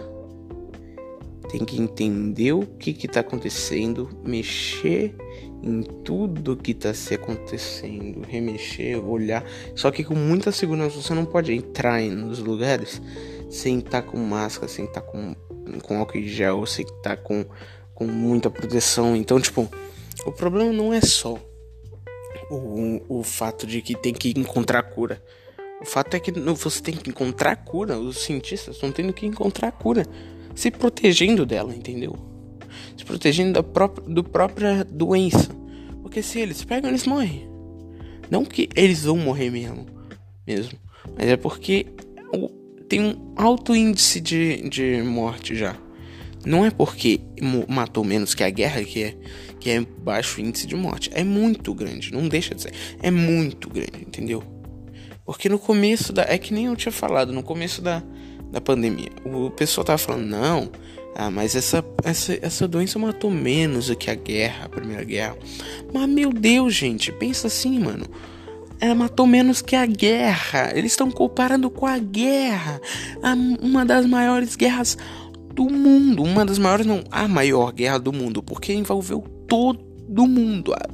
tem 1.50 1.66
que 1.66 1.82
entender 1.82 2.54
o 2.54 2.66
que 2.66 2.92
está 2.92 3.22
acontecendo, 3.22 4.10
mexer 4.24 5.16
em 5.64 5.82
tudo 5.82 6.56
que 6.56 6.72
está 6.72 6.94
se 6.94 7.16
acontecendo, 7.16 8.22
remexer, 8.28 9.04
olhar. 9.04 9.44
Só 9.76 9.92
que 9.92 10.04
com 10.04 10.16
muita 10.16 10.52
segurança 10.52 11.02
você 11.02 11.14
não 11.14 11.26
pode 11.26 11.52
entrar 11.54 12.02
nos 12.04 12.40
lugares 12.40 13.02
sem 13.50 13.80
estar 13.80 14.02
tá 14.02 14.08
com 14.08 14.18
máscara, 14.18 14.68
sem 14.68 14.86
estar 14.86 15.02
tá 15.02 15.08
com, 15.08 15.36
com 15.84 15.98
álcool 15.98 16.20
em 16.20 16.28
gel, 16.28 16.66
sem 16.66 16.86
estar 16.86 17.16
tá 17.16 17.18
com 17.18 17.46
com 18.02 18.08
muita 18.08 18.50
proteção. 18.50 19.16
Então, 19.16 19.40
tipo, 19.40 19.70
o 20.26 20.32
problema 20.32 20.74
não 20.74 20.92
é 20.92 21.02
só 21.02 21.38
o, 22.50 23.20
o 23.20 23.24
fato 23.24 23.68
de 23.68 23.80
que 23.80 23.96
tem 23.96 24.12
que 24.12 24.34
encontrar 24.36 24.82
cura. 24.82 25.24
O 25.80 25.86
fato 25.86 26.16
é 26.16 26.20
que 26.20 26.32
você 26.32 26.82
tem 26.82 26.96
que 26.96 27.12
encontrar 27.12 27.56
cura. 27.58 28.00
Os 28.00 28.24
cientistas 28.24 28.76
estão 28.76 28.92
tendo 28.92 29.14
que 29.14 29.28
encontrar 29.28 29.72
cura, 29.72 30.08
se 30.56 30.72
protegendo 30.72 31.46
dela, 31.46 31.76
entendeu? 31.76 32.16
Se 32.98 33.06
protegendo 33.06 33.54
da 33.54 33.64
própria, 33.64 34.08
do 34.08 34.24
própria 34.24 34.84
doença. 34.84 35.52
Porque 36.02 36.24
se 36.24 36.40
eles 36.40 36.64
pegam, 36.64 36.90
eles 36.90 37.06
morrem. 37.06 37.48
Não 38.32 38.44
que 38.44 38.68
eles 38.76 39.04
vão 39.04 39.18
morrer 39.18 39.52
mesmo, 39.52 39.86
mesmo. 40.48 40.80
Mas 41.16 41.28
é 41.28 41.38
porque 41.38 41.86
tem 42.90 43.00
um 43.00 43.34
alto 43.36 43.76
índice 43.76 44.20
de, 44.20 44.68
de 44.70 45.04
morte 45.04 45.56
já. 45.56 45.78
Não 46.46 46.66
é 46.66 46.72
porque 46.72 47.22
matou 47.68 48.04
menos 48.04 48.34
que 48.34 48.44
a 48.44 48.50
guerra 48.50 48.84
que 48.84 49.04
é, 49.04 49.16
que 49.60 49.70
é 49.70 49.82
baixo 49.82 50.42
índice 50.42 50.66
de 50.66 50.76
morte. 50.76 51.12
É 51.14 51.24
muito 51.24 51.74
grande, 51.74 52.12
não 52.12 52.28
deixa 52.28 52.56
de 52.56 52.64
ser. 52.64 52.74
É 53.02 53.12
muito 53.12 53.70
grande, 53.70 54.02
entendeu? 54.02 54.44
Porque 55.26 55.48
no 55.48 55.60
começo 55.60 56.12
da. 56.12 56.24
É 56.24 56.38
que 56.38 56.54
nem 56.54 56.66
eu 56.66 56.76
tinha 56.76 56.92
falado, 56.92 57.32
no 57.32 57.44
começo 57.44 57.82
da, 57.82 58.04
da 58.52 58.60
pandemia. 58.60 59.10
O 59.24 59.50
pessoal 59.52 59.86
tava 59.86 59.98
falando, 59.98 60.26
não. 60.26 60.72
Ah, 61.16 61.30
mas 61.30 61.56
essa, 61.56 61.84
essa, 62.04 62.38
essa 62.42 62.68
doença 62.68 62.98
matou 62.98 63.30
menos 63.30 63.88
do 63.88 63.96
que 63.96 64.10
a 64.10 64.16
guerra, 64.16 64.66
a 64.66 64.70
primeira 64.70 65.04
guerra. 65.04 65.38
Mas 65.94 66.10
meu 66.10 66.32
Deus, 66.32 66.74
gente, 66.74 67.12
pensa 67.12 67.48
assim, 67.48 67.80
mano. 67.80 68.06
Ela 68.80 68.96
matou 68.96 69.28
menos 69.28 69.62
que 69.62 69.76
a 69.76 69.86
guerra. 69.86 70.72
Eles 70.74 70.94
estão 70.94 71.12
comparando 71.12 71.70
com 71.70 71.86
a 71.86 72.00
guerra. 72.00 72.82
A, 73.22 73.34
uma 73.62 73.86
das 73.86 74.06
maiores 74.08 74.56
guerras 74.56 74.98
do 75.54 75.70
mundo. 75.70 76.24
Uma 76.24 76.46
das 76.46 76.58
maiores, 76.58 76.86
não, 76.86 77.04
a 77.12 77.28
maior 77.28 77.72
guerra 77.72 77.98
do 77.98 78.12
mundo. 78.12 78.42
Porque 78.42 78.74
envolveu 78.74 79.22
todo 79.48 80.28
mundo. 80.28 80.74
A 80.74 80.90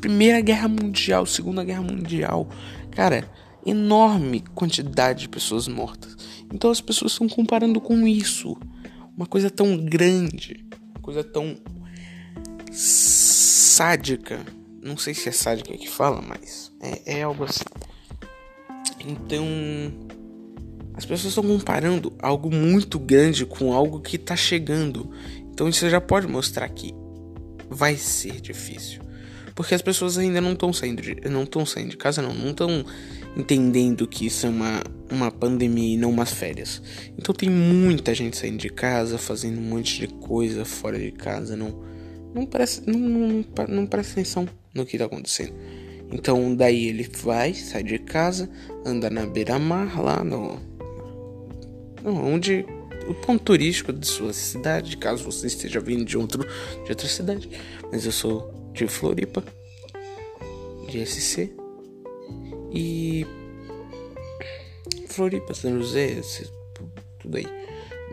Primeira 0.00 0.40
Guerra 0.40 0.68
Mundial, 0.68 1.24
Segunda 1.26 1.64
Guerra 1.64 1.82
Mundial. 1.82 2.48
Cara, 2.90 3.28
enorme 3.64 4.40
quantidade 4.54 5.20
de 5.20 5.28
pessoas 5.28 5.66
mortas. 5.68 6.16
Então 6.52 6.70
as 6.70 6.80
pessoas 6.80 7.12
estão 7.12 7.28
comparando 7.28 7.80
com 7.80 8.06
isso. 8.06 8.56
Uma 9.16 9.26
coisa 9.26 9.50
tão 9.50 9.76
grande, 9.76 10.64
uma 10.90 11.00
coisa 11.00 11.24
tão 11.24 11.56
sádica. 12.70 14.40
Não 14.82 14.96
sei 14.96 15.14
se 15.14 15.28
é 15.28 15.32
sádica 15.32 15.76
que 15.76 15.88
fala, 15.88 16.20
mas 16.20 16.72
é, 16.80 17.18
é 17.18 17.22
algo 17.22 17.44
assim. 17.44 17.64
Então, 19.06 19.44
as 20.94 21.04
pessoas 21.04 21.32
estão 21.32 21.44
comparando 21.44 22.12
algo 22.18 22.50
muito 22.50 22.98
grande 22.98 23.46
com 23.46 23.72
algo 23.72 24.00
que 24.00 24.16
está 24.16 24.36
chegando. 24.36 25.10
Então, 25.50 25.68
isso 25.68 25.88
já 25.88 26.00
pode 26.00 26.26
mostrar 26.26 26.68
que 26.68 26.94
vai 27.70 27.96
ser 27.96 28.40
difícil. 28.40 29.00
Porque 29.54 29.74
as 29.74 29.82
pessoas 29.82 30.16
ainda 30.16 30.40
não 30.40 30.52
estão 30.52 30.72
saindo 30.72 31.02
de, 31.02 31.16
não 31.28 31.42
estão 31.42 31.64
saindo 31.66 31.90
de 31.90 31.96
casa, 31.96 32.22
não, 32.22 32.34
não 32.34 32.50
estão 32.50 32.84
entendendo 33.36 34.06
que 34.06 34.26
isso 34.26 34.46
é 34.46 34.48
uma, 34.48 34.82
uma 35.10 35.30
pandemia 35.30 35.94
e 35.94 35.96
não 35.96 36.10
umas 36.10 36.32
férias. 36.32 36.82
Então 37.18 37.34
tem 37.34 37.50
muita 37.50 38.14
gente 38.14 38.36
saindo 38.36 38.58
de 38.58 38.70
casa, 38.70 39.18
fazendo 39.18 39.58
um 39.58 39.62
monte 39.62 40.00
de 40.00 40.06
coisa 40.06 40.64
fora 40.64 40.98
de 40.98 41.10
casa, 41.12 41.56
não 41.56 41.92
não 42.34 42.46
presta, 42.46 42.90
não, 42.90 42.98
não, 42.98 43.44
não 43.68 43.86
presta 43.86 44.12
atenção 44.12 44.48
no 44.74 44.86
que 44.86 44.96
está 44.96 45.04
acontecendo. 45.04 45.52
Então 46.10 46.54
daí 46.54 46.88
ele 46.88 47.08
vai, 47.22 47.52
sai 47.52 47.82
de 47.82 47.98
casa, 47.98 48.48
anda 48.86 49.10
na 49.10 49.26
beira-mar 49.26 50.00
lá 50.00 50.24
no, 50.24 50.58
onde 52.04 52.64
o 53.06 53.14
ponto 53.14 53.42
turístico 53.42 53.92
de 53.92 54.06
sua 54.06 54.32
cidade, 54.32 54.96
caso 54.96 55.24
você 55.24 55.46
esteja 55.46 55.80
vindo 55.80 56.04
de 56.04 56.16
outro 56.16 56.46
de 56.84 56.90
outra 56.90 57.08
cidade. 57.08 57.48
Mas 57.90 58.04
eu 58.04 58.12
sou 58.12 58.70
de 58.72 58.86
Floripa, 58.86 59.44
de 60.88 61.04
SC. 61.04 61.52
E 62.74 63.26
Floripa, 65.08 65.52
São 65.52 65.78
José, 65.78 66.20
tudo 67.18 67.36
aí. 67.36 67.46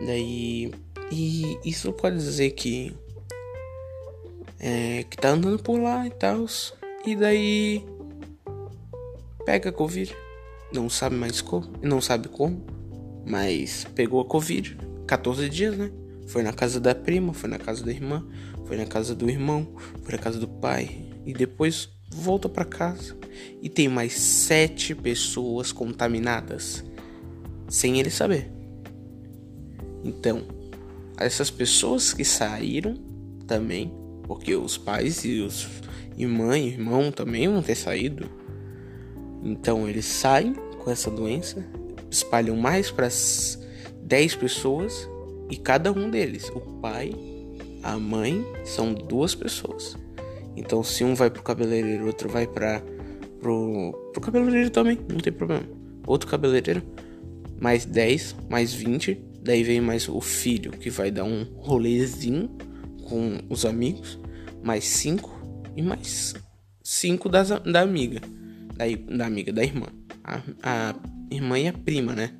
Daí. 0.06 0.72
E 1.10 1.58
isso 1.64 1.92
pode 1.92 2.16
dizer 2.16 2.50
que. 2.50 2.94
É, 4.58 5.04
que 5.04 5.16
tá 5.16 5.30
andando 5.30 5.62
por 5.62 5.80
lá 5.80 6.06
e 6.06 6.10
tal. 6.10 6.44
E 7.06 7.16
daí. 7.16 7.84
Pega 9.44 9.72
Covid. 9.72 10.14
Não 10.72 10.88
sabe 10.88 11.16
mais 11.16 11.40
como. 11.40 11.66
Não 11.82 12.00
sabe 12.00 12.28
como. 12.28 12.64
Mas 13.30 13.86
pegou 13.94 14.20
a 14.20 14.24
Covid. 14.24 14.76
14 15.06 15.48
dias, 15.48 15.76
né? 15.76 15.92
Foi 16.26 16.42
na 16.42 16.52
casa 16.52 16.80
da 16.80 16.94
prima, 16.94 17.32
foi 17.32 17.48
na 17.48 17.58
casa 17.58 17.84
da 17.84 17.92
irmã, 17.92 18.26
foi 18.66 18.76
na 18.76 18.86
casa 18.86 19.14
do 19.14 19.30
irmão, 19.30 19.68
foi 20.02 20.16
na 20.16 20.18
casa 20.18 20.38
do 20.38 20.48
pai 20.48 21.06
e 21.24 21.32
depois 21.32 21.88
volta 22.12 22.48
para 22.48 22.64
casa 22.64 23.16
e 23.62 23.68
tem 23.68 23.88
mais 23.88 24.14
sete 24.14 24.94
pessoas 24.94 25.70
contaminadas 25.70 26.84
sem 27.68 28.00
ele 28.00 28.10
saber. 28.10 28.50
Então, 30.02 30.42
essas 31.16 31.50
pessoas 31.50 32.12
que 32.12 32.24
saíram 32.24 32.94
também, 33.46 33.92
porque 34.24 34.56
os 34.56 34.76
pais 34.76 35.24
e 35.24 35.40
os 35.40 35.68
e 36.16 36.26
mãe 36.26 36.64
e 36.66 36.72
irmão 36.72 37.12
também 37.12 37.48
vão 37.48 37.62
ter 37.62 37.76
saído. 37.76 38.28
Então 39.42 39.88
eles 39.88 40.04
saem 40.04 40.54
com 40.82 40.90
essa 40.90 41.10
doença, 41.10 41.64
espalham 42.10 42.56
mais 42.56 42.90
para 42.90 43.08
10 44.02 44.34
pessoas 44.36 45.08
e 45.50 45.56
cada 45.56 45.92
um 45.92 46.10
deles, 46.10 46.50
o 46.54 46.60
pai, 46.60 47.12
a 47.82 47.98
mãe, 47.98 48.44
são 48.64 48.92
duas 48.92 49.34
pessoas. 49.34 49.96
Então, 50.56 50.82
se 50.82 51.04
um 51.04 51.14
vai 51.14 51.30
pro 51.30 51.42
cabeleireiro, 51.42 52.06
outro 52.06 52.28
vai 52.28 52.46
para 52.46 52.82
pro, 53.40 53.92
pro 54.12 54.20
cabeleireiro 54.20 54.70
também, 54.70 54.98
não 55.08 55.18
tem 55.18 55.32
problema. 55.32 55.64
Outro 56.06 56.28
cabeleireiro, 56.28 56.82
mais 57.60 57.84
10, 57.84 58.36
mais 58.48 58.72
20. 58.72 59.18
Daí 59.42 59.62
vem 59.62 59.80
mais 59.80 60.08
o 60.08 60.20
filho, 60.20 60.72
que 60.72 60.90
vai 60.90 61.10
dar 61.10 61.24
um 61.24 61.44
rolezinho 61.56 62.50
com 63.08 63.38
os 63.48 63.64
amigos. 63.64 64.18
Mais 64.62 64.84
5 64.84 65.72
e 65.76 65.82
mais 65.82 66.34
5 66.82 67.28
da 67.28 67.80
amiga. 67.80 68.20
Da, 68.76 68.84
da 69.16 69.26
amiga, 69.26 69.52
da 69.52 69.62
irmã. 69.62 69.86
A, 70.22 70.42
a 70.62 70.94
irmã 71.30 71.58
e 71.58 71.68
a 71.68 71.72
prima, 71.72 72.14
né? 72.14 72.30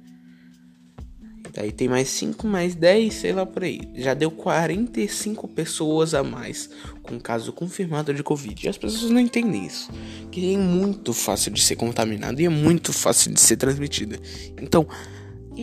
Daí 1.52 1.72
tem 1.72 1.88
mais 1.88 2.08
5, 2.08 2.46
mais 2.46 2.74
10, 2.74 3.12
sei 3.12 3.32
lá 3.32 3.44
por 3.44 3.64
aí. 3.64 3.80
Já 3.94 4.14
deu 4.14 4.30
45 4.30 5.48
pessoas 5.48 6.14
a 6.14 6.22
mais 6.22 6.70
com 7.02 7.18
caso 7.18 7.52
confirmado 7.52 8.14
de 8.14 8.22
Covid. 8.22 8.66
E 8.66 8.68
as 8.68 8.78
pessoas 8.78 9.10
não 9.10 9.20
entendem 9.20 9.66
isso. 9.66 9.90
Que 10.30 10.54
é 10.54 10.58
muito 10.58 11.12
fácil 11.12 11.50
de 11.50 11.62
ser 11.62 11.76
contaminado 11.76 12.40
e 12.40 12.44
é 12.44 12.48
muito 12.48 12.92
fácil 12.92 13.32
de 13.32 13.40
ser 13.40 13.56
transmitida. 13.56 14.18
Então, 14.60 14.86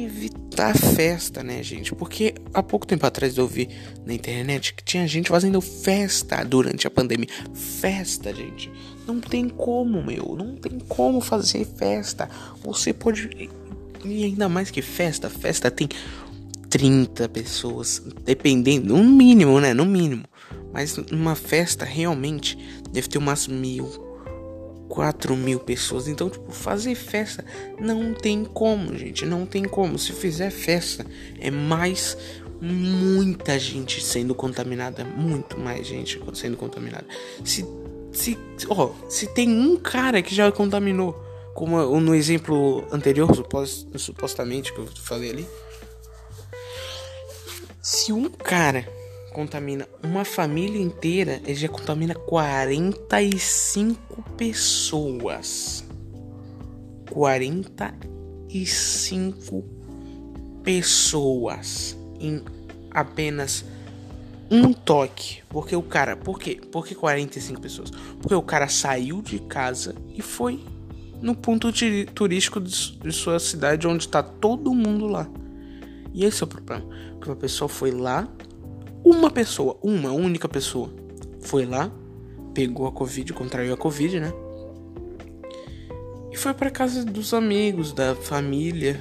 evitar 0.05 0.77
festa, 0.77 1.43
né, 1.43 1.61
gente? 1.63 1.93
Porque 1.93 2.35
há 2.53 2.63
pouco 2.63 2.85
tempo 2.85 3.05
atrás 3.05 3.37
eu 3.37 3.47
vi 3.47 3.69
na 4.05 4.13
internet 4.13 4.73
que 4.73 4.83
tinha 4.83 5.07
gente 5.07 5.29
fazendo 5.29 5.61
festa 5.61 6.43
durante 6.43 6.87
a 6.87 6.89
pandemia. 6.89 7.29
Festa, 7.53 8.33
gente. 8.33 8.71
Não 9.05 9.19
tem 9.19 9.47
como, 9.47 10.03
meu. 10.03 10.35
Não 10.37 10.55
tem 10.55 10.79
como 10.87 11.21
fazer 11.21 11.65
festa. 11.65 12.29
Você 12.63 12.93
pode 12.93 13.49
e 14.05 14.23
ainda 14.23 14.47
mais 14.47 14.71
que 14.71 14.81
festa, 14.81 15.29
festa 15.29 15.69
tem 15.71 15.89
30 16.69 17.27
pessoas, 17.29 18.01
dependendo, 18.23 18.95
no 18.95 19.03
mínimo, 19.03 19.59
né? 19.59 19.73
No 19.73 19.85
mínimo. 19.85 20.25
Mas 20.73 20.97
numa 21.11 21.35
festa 21.35 21.85
realmente 21.85 22.57
deve 22.91 23.07
ter 23.07 23.17
umas 23.17 23.47
mil, 23.47 23.85
quatro 24.87 25.35
mil 25.35 25.59
pessoas. 25.59 26.07
Então, 26.07 26.29
tipo, 26.29 26.51
fazer 26.51 26.95
festa 26.95 27.45
não 27.79 28.13
tem 28.13 28.43
como, 28.43 28.97
gente. 28.97 29.25
Não 29.25 29.45
tem 29.45 29.63
como. 29.63 29.97
Se 29.97 30.11
fizer 30.13 30.49
festa, 30.49 31.05
é 31.39 31.51
mais 31.51 32.17
muita 32.61 33.57
gente 33.59 34.03
sendo 34.03 34.33
contaminada. 34.33 35.03
Muito 35.03 35.59
mais 35.59 35.85
gente 35.85 36.19
sendo 36.33 36.57
contaminada. 36.57 37.05
Se, 37.43 37.65
se, 38.11 38.37
ó, 38.69 38.91
se 39.09 39.27
tem 39.27 39.49
um 39.49 39.77
cara 39.77 40.21
que 40.21 40.33
já 40.33 40.51
contaminou 40.51 41.23
como 41.53 41.99
no 41.99 42.13
exemplo 42.13 42.85
anterior, 42.91 43.29
supostamente, 43.95 44.71
que 44.71 44.79
eu 44.79 44.87
falei 44.87 45.31
ali. 45.31 45.47
Se 47.81 48.11
um 48.11 48.29
cara 48.29 48.87
contamina 49.37 49.87
uma 50.03 50.25
família 50.25 50.81
inteira, 50.81 51.39
ele 51.45 51.53
já 51.53 51.69
contamina 51.69 52.15
45 52.15 54.23
pessoas. 54.35 55.85
45 57.11 59.63
pessoas 60.63 61.95
em 62.19 62.41
apenas 62.89 63.63
um 64.49 64.73
toque. 64.73 65.43
Porque 65.49 65.75
o 65.75 65.83
cara, 65.83 66.17
por 66.17 66.39
quê? 66.39 66.59
Por 66.71 66.87
que 66.87 66.95
45 66.95 67.61
pessoas? 67.61 67.91
Porque 68.19 68.33
o 68.33 68.41
cara 68.41 68.67
saiu 68.67 69.21
de 69.21 69.37
casa 69.37 69.93
e 70.15 70.23
foi 70.23 70.59
no 71.21 71.35
ponto 71.35 71.71
turístico 72.15 72.59
de 72.59 73.11
sua 73.11 73.39
cidade 73.39 73.87
onde 73.87 74.05
está 74.05 74.23
todo 74.23 74.73
mundo 74.73 75.05
lá. 75.05 75.29
E 76.11 76.25
esse 76.25 76.41
é 76.41 76.45
o 76.45 76.47
problema. 76.47 76.83
Porque 77.11 77.29
uma 77.29 77.35
pessoa 77.35 77.69
foi 77.69 77.91
lá, 77.91 78.27
uma 79.09 79.31
pessoa, 79.31 79.77
uma 79.81 80.11
única 80.11 80.49
pessoa, 80.49 80.89
foi 81.39 81.65
lá, 81.65 81.89
pegou 82.53 82.87
a 82.87 82.91
Covid, 82.91 83.31
contraiu 83.33 83.73
a 83.73 83.77
Covid, 83.77 84.19
né? 84.19 84.33
E 86.31 86.35
foi 86.35 86.53
para 86.53 86.69
casa 86.69 87.05
dos 87.05 87.33
amigos, 87.33 87.93
da 87.93 88.15
família. 88.15 88.99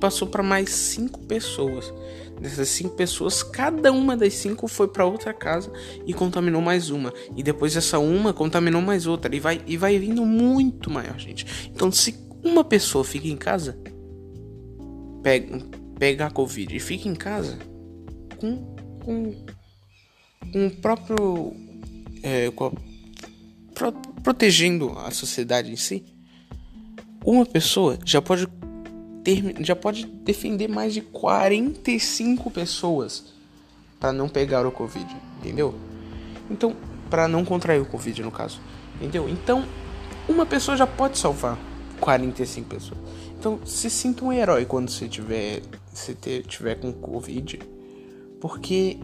passou 0.00 0.28
para 0.28 0.42
mais 0.42 0.70
cinco 0.70 1.20
pessoas. 1.20 1.92
Dessas 2.40 2.68
cinco 2.68 2.94
pessoas, 2.94 3.42
cada 3.42 3.90
uma 3.90 4.16
das 4.16 4.34
cinco 4.34 4.68
foi 4.68 4.86
para 4.86 5.04
outra 5.04 5.32
casa 5.32 5.72
e 6.06 6.14
contaminou 6.14 6.62
mais 6.62 6.90
uma. 6.90 7.12
E 7.36 7.42
depois 7.42 7.76
essa 7.76 7.98
uma 7.98 8.32
contaminou 8.32 8.80
mais 8.80 9.06
outra. 9.06 9.34
E 9.34 9.40
vai, 9.40 9.60
e 9.66 9.76
vai 9.76 9.98
vindo 9.98 10.24
muito 10.24 10.90
maior, 10.90 11.18
gente. 11.18 11.70
Então, 11.74 11.90
se 11.90 12.14
uma 12.44 12.62
pessoa 12.62 13.04
fica 13.04 13.26
em 13.26 13.36
casa, 13.36 13.76
pega, 15.22 15.58
pega 15.98 16.26
a 16.26 16.30
Covid 16.30 16.76
e 16.76 16.80
fica 16.80 17.08
em 17.08 17.14
casa 17.14 17.58
com, 18.38 18.76
com, 19.04 19.34
o 20.54 20.70
próprio. 20.80 21.54
É, 22.22 22.50
pro, 22.50 23.92
protegendo 24.22 24.98
a 24.98 25.10
sociedade 25.10 25.70
em 25.70 25.76
si, 25.76 26.04
uma 27.24 27.46
pessoa 27.46 27.98
já 28.04 28.20
pode 28.20 28.48
ter, 29.22 29.54
já 29.60 29.76
pode 29.76 30.06
defender 30.06 30.68
mais 30.68 30.94
de 30.94 31.00
45 31.00 32.50
pessoas 32.50 33.32
para 34.00 34.12
não 34.12 34.28
pegar 34.28 34.66
o 34.66 34.72
Covid, 34.72 35.06
entendeu? 35.38 35.74
Então, 36.50 36.74
para 37.10 37.28
não 37.28 37.44
contrair 37.44 37.80
o 37.80 37.86
Covid 37.86 38.22
no 38.22 38.30
caso, 38.30 38.60
entendeu? 38.96 39.28
Então, 39.28 39.64
uma 40.28 40.46
pessoa 40.46 40.76
já 40.76 40.86
pode 40.86 41.18
salvar 41.18 41.58
45 42.00 42.68
pessoas. 42.68 43.00
Então, 43.38 43.60
se 43.64 43.88
sinta 43.88 44.24
um 44.24 44.32
herói 44.32 44.64
quando 44.64 44.90
você 44.90 45.08
tiver, 45.08 45.62
se 45.92 46.14
tiver 46.46 46.76
com 46.76 46.92
Covid, 46.92 47.58
porque 48.40 48.98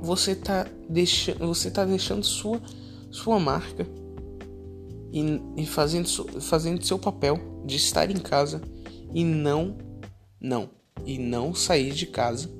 você 0.00 0.34
tá 0.34 0.66
deixando, 0.88 1.46
você 1.46 1.70
tá 1.70 1.84
deixando 1.84 2.24
sua 2.24 2.60
sua 3.10 3.38
marca 3.38 3.86
e, 5.12 5.40
e 5.56 5.66
fazendo, 5.66 6.08
fazendo 6.40 6.84
seu 6.84 6.98
papel 6.98 7.38
de 7.64 7.76
estar 7.76 8.10
em 8.10 8.18
casa 8.18 8.60
e 9.12 9.24
não, 9.24 9.76
não, 10.40 10.70
e 11.04 11.18
não 11.18 11.54
sair 11.54 11.92
de 11.92 12.06
casa. 12.06 12.50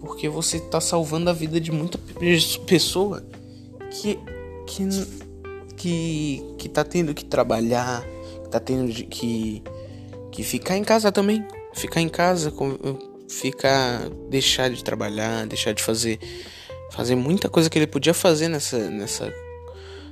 Porque 0.00 0.28
você 0.28 0.58
está 0.58 0.80
salvando 0.80 1.28
a 1.28 1.32
vida 1.32 1.60
de 1.60 1.72
muita 1.72 1.98
pessoa 2.66 3.26
que, 3.90 4.18
que, 4.66 4.88
que, 5.76 6.54
que 6.56 6.68
tá 6.68 6.84
tendo 6.84 7.12
que 7.12 7.24
trabalhar, 7.24 8.02
que 8.44 8.48
tá 8.48 8.60
tendo 8.60 8.92
que, 8.92 9.62
que 10.30 10.42
ficar 10.42 10.76
em 10.76 10.84
casa 10.84 11.10
também. 11.10 11.44
Ficar 11.74 12.00
em 12.00 12.08
casa, 12.08 12.52
ficar, 13.28 14.08
deixar 14.30 14.70
de 14.70 14.82
trabalhar, 14.82 15.46
deixar 15.46 15.72
de 15.72 15.82
fazer, 15.82 16.18
fazer 16.90 17.14
muita 17.14 17.48
coisa 17.48 17.68
que 17.68 17.78
ele 17.78 17.86
podia 17.86 18.14
fazer 18.14 18.48
nessa, 18.48 18.90
nessa 18.90 19.32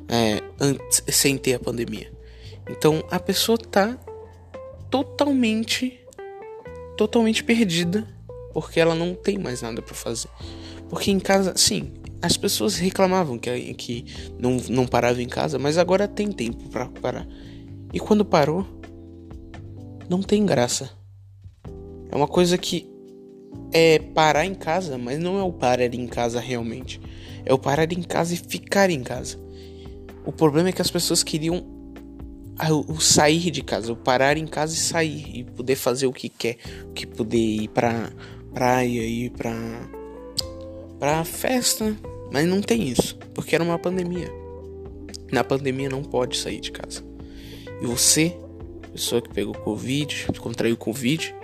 é, 0.09 0.43
antes, 0.61 1.03
sem 1.09 1.37
ter 1.39 1.55
a 1.55 1.61
pandemia. 1.61 2.13
Então 2.69 3.03
a 3.11 3.19
pessoa 3.19 3.57
tá 3.57 3.99
totalmente, 4.91 6.01
totalmente 6.97 7.43
perdida 7.43 8.07
porque 8.53 8.81
ela 8.81 8.95
não 8.95 9.15
tem 9.15 9.39
mais 9.39 9.61
nada 9.61 9.83
para 9.83 9.95
fazer. 9.95 10.31
Porque 10.89 11.11
em 11.11 11.21
casa, 11.21 11.53
sim, 11.57 11.93
as 12.23 12.37
pessoas 12.37 12.77
reclamavam 12.77 13.39
que, 13.39 13.75
que 13.75 14.07
não, 14.39 14.57
não 14.71 14.87
parava 14.87 15.21
em 15.23 15.29
casa, 15.29 15.59
mas 15.59 15.77
agora 15.77 16.09
tem 16.09 16.33
tempo 16.33 16.69
para 16.71 16.87
parar. 16.87 17.29
E 17.93 18.01
quando 18.01 18.25
parou, 18.25 18.67
não 20.09 20.23
tem 20.23 20.47
graça. 20.47 20.91
É 22.11 22.17
uma 22.17 22.27
coisa 22.27 22.57
que 22.57 22.96
é 23.73 23.99
parar 23.99 24.45
em 24.45 24.55
casa, 24.55 24.97
mas 24.97 25.19
não 25.19 25.39
é 25.39 25.43
o 25.43 25.53
parar 25.53 25.95
em 25.95 26.07
casa 26.07 26.41
realmente. 26.41 27.01
É 27.45 27.53
o 27.53 27.59
parar 27.59 27.93
em 27.93 28.03
casa 28.03 28.35
e 28.35 28.37
ficar 28.37 28.91
em 28.91 29.03
casa. 29.03 29.39
O 30.25 30.33
problema 30.33 30.71
é 30.71 30.73
que 30.73 30.83
as 30.83 30.91
pessoas 30.91 31.23
queriam 31.23 31.65
o 32.89 33.01
sair 33.01 33.51
de 33.51 33.63
casa, 33.63 33.93
o 33.93 33.97
parar 33.97 34.37
em 34.37 34.47
casa 34.47 34.75
e 34.75 34.79
sair 34.79 35.39
e 35.41 35.45
poder 35.45 35.77
fazer 35.77 36.07
o 36.07 36.13
que 36.13 36.29
quer, 36.29 36.57
que 36.95 37.07
poder 37.07 37.39
ir 37.39 37.69
pra 37.69 38.11
praia, 38.53 39.07
ir 39.07 39.31
pra 39.31 39.55
pra 40.99 41.25
festa, 41.25 41.95
mas 42.33 42.47
não 42.47 42.63
tem 42.63 42.89
isso, 42.89 43.19
porque 43.35 43.55
era 43.55 43.63
uma 43.63 43.79
pandemia. 43.79 44.33
Na 45.31 45.45
pandemia 45.45 45.91
não 45.91 46.03
pode 46.03 46.39
sair 46.39 46.61
de 46.61 46.73
casa. 46.73 47.05
E 47.83 47.87
você, 47.87 48.35
pessoa 48.93 49.21
que 49.21 49.29
pegou 49.29 49.55
covid, 49.55 50.29
contraiu 50.41 50.77
covid, 50.77 51.35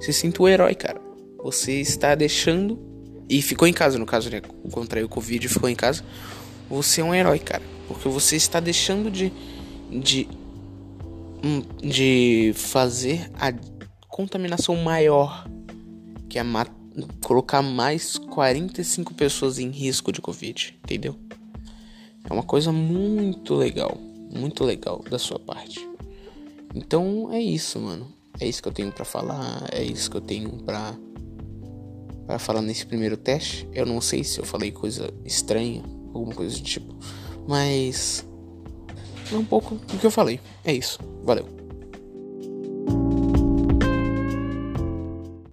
se 0.00 0.12
sinta 0.12 0.42
o 0.42 0.48
herói, 0.48 0.74
cara. 0.74 1.05
Você 1.46 1.74
está 1.74 2.16
deixando 2.16 2.76
e 3.28 3.40
ficou 3.40 3.68
em 3.68 3.72
casa, 3.72 3.96
no 4.00 4.04
caso, 4.04 4.28
né? 4.28 4.40
Contraiu 4.72 5.08
covid 5.08 5.46
e 5.46 5.48
ficou 5.48 5.68
em 5.68 5.76
casa. 5.76 6.04
Você 6.68 7.00
é 7.00 7.04
um 7.04 7.14
herói, 7.14 7.38
cara. 7.38 7.62
Porque 7.86 8.08
você 8.08 8.34
está 8.34 8.58
deixando 8.58 9.08
de, 9.08 9.32
de, 9.88 10.28
hum, 11.44 11.62
de 11.80 12.52
fazer 12.56 13.30
a 13.38 13.54
contaminação 14.08 14.74
maior, 14.74 15.48
que 16.28 16.36
é 16.36 16.42
colocar 17.22 17.62
mais 17.62 18.18
45 18.18 19.14
pessoas 19.14 19.60
em 19.60 19.70
risco 19.70 20.10
de 20.10 20.20
Covid, 20.20 20.76
entendeu? 20.82 21.16
É 22.28 22.32
uma 22.32 22.42
coisa 22.42 22.72
muito 22.72 23.54
legal, 23.54 23.96
muito 24.34 24.64
legal 24.64 25.00
da 25.08 25.16
sua 25.16 25.38
parte. 25.38 25.88
Então 26.74 27.32
é 27.32 27.40
isso, 27.40 27.78
mano. 27.78 28.12
É 28.40 28.48
isso 28.48 28.60
que 28.60 28.68
eu 28.68 28.72
tenho 28.72 28.90
para 28.90 29.04
falar, 29.04 29.64
é 29.70 29.84
isso 29.84 30.10
que 30.10 30.16
eu 30.16 30.20
tenho 30.20 30.50
para 30.64 30.92
para 32.26 32.38
falar 32.38 32.60
nesse 32.60 32.84
primeiro 32.84 33.16
teste. 33.16 33.68
Eu 33.72 33.86
não 33.86 34.00
sei 34.00 34.24
se 34.24 34.38
eu 34.38 34.44
falei 34.44 34.72
coisa 34.72 35.12
estranha, 35.24 35.82
alguma 36.12 36.34
coisa 36.34 36.56
do 36.56 36.62
tipo. 36.62 36.94
Mas. 37.46 38.26
É 39.32 39.36
um 39.36 39.44
pouco 39.44 39.74
do 39.74 39.98
que 39.98 40.06
eu 40.06 40.10
falei. 40.10 40.40
É 40.64 40.72
isso. 40.72 40.98
Valeu. 41.24 41.55